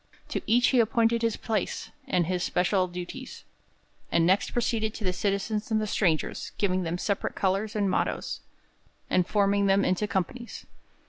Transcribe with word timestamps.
To 0.29 0.41
each 0.47 0.69
he 0.69 0.79
appointed 0.79 1.21
his 1.21 1.37
place, 1.37 1.91
with 2.11 2.25
his 2.25 2.41
special 2.43 2.87
duties, 2.87 3.43
and 4.11 4.25
next 4.25 4.49
proceeded 4.51 4.95
to 4.95 5.03
the 5.03 5.13
citizens 5.13 5.69
and 5.69 5.79
the 5.79 5.85
strangers, 5.85 6.53
giving 6.57 6.81
them 6.81 6.97
separate 6.97 7.35
colours 7.35 7.75
and 7.75 7.87
mottoes, 7.87 8.39
and 9.11 9.27
forming 9.27 9.67
them 9.67 9.85
into 9.85 10.07
companies. 10.07 10.65